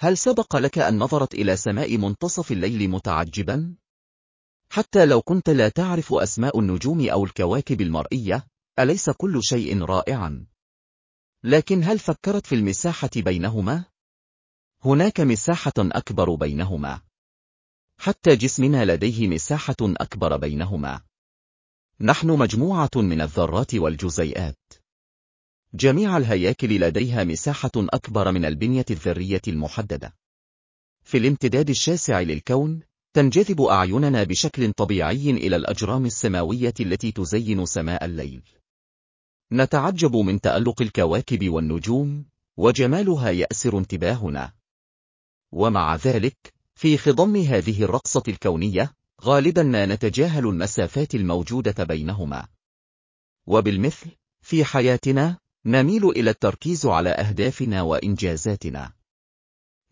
[0.00, 3.74] هل سبق لك أن نظرت إلى سماء منتصف الليل متعجبا؟
[4.70, 8.46] حتى لو كنت لا تعرف أسماء النجوم أو الكواكب المرئية،
[8.78, 10.46] أليس كل شيء رائعا؟
[11.44, 13.84] لكن هل فكرت في المساحة بينهما؟
[14.84, 17.00] هناك مساحة أكبر بينهما.
[17.98, 21.02] حتى جسمنا لديه مساحة أكبر بينهما.
[22.00, 24.58] نحن مجموعة من الذرات والجزيئات.
[25.74, 30.14] جميع الهياكل لديها مساحة أكبر من البنية الذرية المحددة.
[31.02, 32.80] في الامتداد الشاسع للكون،
[33.12, 38.42] تنجذب أعيننا بشكل طبيعي إلى الأجرام السماوية التي تزين سماء الليل.
[39.52, 42.24] نتعجب من تألق الكواكب والنجوم،
[42.56, 44.52] وجمالها يأسر انتباهنا.
[45.52, 48.92] ومع ذلك، في خضم هذه الرقصة الكونية،
[49.22, 52.48] غالبا ما نتجاهل المسافات الموجودة بينهما.
[53.46, 54.10] وبالمثل،
[54.42, 58.92] في حياتنا، نميل إلى التركيز على أهدافنا وإنجازاتنا.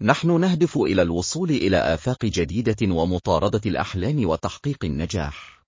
[0.00, 5.64] نحن نهدف إلى الوصول إلى آفاق جديدة ومطاردة الأحلام وتحقيق النجاح.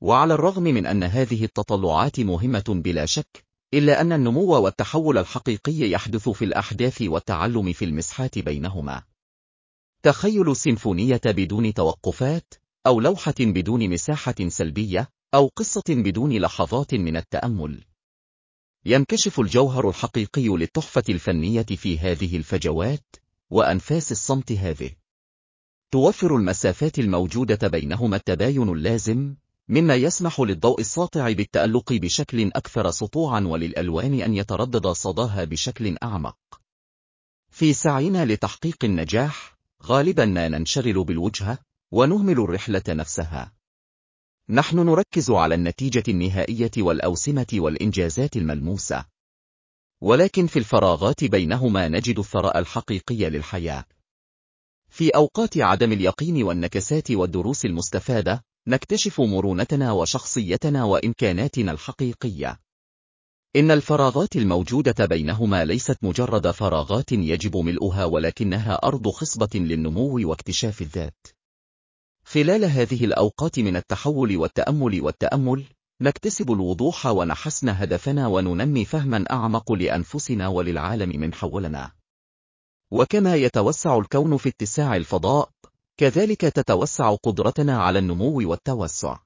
[0.00, 6.28] وعلى الرغم من أن هذه التطلعات مهمة بلا شك، إلا أن النمو والتحول الحقيقي يحدث
[6.28, 9.02] في الأحداث والتعلم في المسحات بينهما.
[10.02, 12.54] تخيل سيمفونية بدون توقفات،
[12.86, 17.84] أو لوحة بدون مساحة سلبية، أو قصة بدون لحظات من التأمل.
[18.84, 23.16] ينكشف الجوهر الحقيقي للتحفة الفنية في هذه الفجوات،
[23.50, 24.90] وأنفاس الصمت هذه.
[25.90, 29.34] توفر المسافات الموجودة بينهما التباين اللازم،
[29.68, 36.36] مما يسمح للضوء الساطع بالتألق بشكل أكثر سطوعا وللألوان أن يتردد صداها بشكل أعمق.
[37.50, 41.58] في سعينا لتحقيق النجاح، غالبا ما ننشغل بالوجهة،
[41.92, 43.52] ونهمل الرحلة نفسها.
[44.48, 49.04] نحن نركز على النتيجة النهائية والأوسمة والإنجازات الملموسة.
[50.00, 53.84] ولكن في الفراغات بينهما نجد الثراء الحقيقي للحياة.
[54.90, 62.60] في أوقات عدم اليقين والنكسات والدروس المستفادة، نكتشف مرونتنا وشخصيتنا وإمكاناتنا الحقيقية.
[63.56, 71.41] إن الفراغات الموجودة بينهما ليست مجرد فراغات يجب ملؤها ولكنها أرض خصبة للنمو واكتشاف الذات.
[72.32, 75.64] خلال هذه الأوقات من التحول والتأمل والتأمل،
[76.00, 81.92] نكتسب الوضوح ونحسن هدفنا وننمي فهما أعمق لأنفسنا وللعالم من حولنا.
[82.90, 85.50] وكما يتوسع الكون في اتساع الفضاء،
[85.96, 89.18] كذلك تتوسع قدرتنا على النمو والتوسع.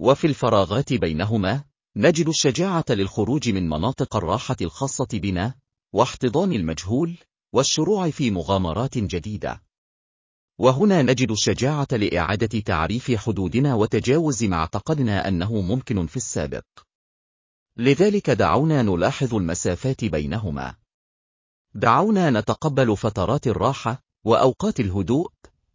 [0.00, 1.64] وفي الفراغات بينهما،
[1.96, 5.54] نجد الشجاعة للخروج من مناطق الراحة الخاصة بنا،
[5.92, 7.16] واحتضان المجهول،
[7.52, 9.69] والشروع في مغامرات جديدة.
[10.60, 16.64] وهنا نجد الشجاعة لإعادة تعريف حدودنا وتجاوز ما اعتقدنا أنه ممكن في السابق.
[17.76, 20.74] لذلك دعونا نلاحظ المسافات بينهما.
[21.74, 25.30] دعونا نتقبل فترات الراحة، وأوقات الهدوء،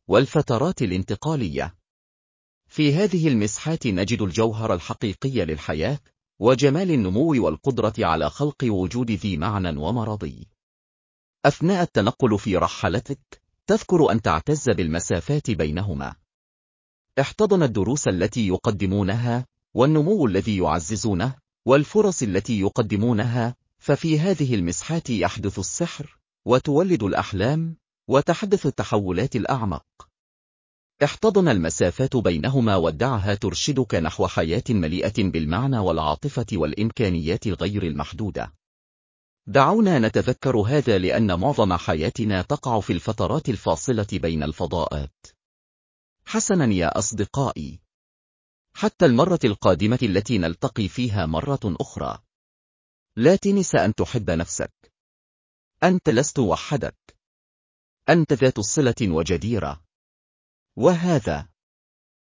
[0.07, 1.75] والفترات الانتقالية.
[2.67, 5.99] في هذه المسحات نجد الجوهر الحقيقي للحياة،
[6.39, 10.47] وجمال النمو والقدرة على خلق وجود ذي معنى ومرضي.
[11.45, 16.15] أثناء التنقل في رحلتك، تذكر أن تعتز بالمسافات بينهما.
[17.19, 26.17] احتضن الدروس التي يقدمونها، والنمو الذي يعززونه، والفرص التي يقدمونها، ففي هذه المسحات يحدث السحر،
[26.45, 27.77] وتولد الأحلام،
[28.07, 29.85] وتحدث التحولات الأعمق.
[31.03, 38.53] احتضن المسافات بينهما ودعها ترشدك نحو حياة مليئة بالمعنى والعاطفة والإمكانيات غير المحدودة.
[39.47, 45.25] دعونا نتذكر هذا لأن معظم حياتنا تقع في الفترات الفاصلة بين الفضاءات.
[46.25, 47.79] حسنا يا أصدقائي.
[48.73, 52.19] حتى المرة القادمة التي نلتقي فيها مرة أخرى.
[53.15, 54.93] لا تنس أن تحب نفسك.
[55.83, 57.17] أنت لست وحدك.
[58.09, 59.85] أنت ذات صلة وجديرة.
[60.75, 61.49] وهذا